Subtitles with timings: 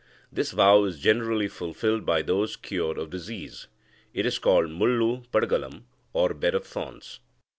[0.31, 3.67] This vow is generally fulfilled by those cured of disease.
[4.15, 7.19] It is called mullu padagalam, or bed of thorns.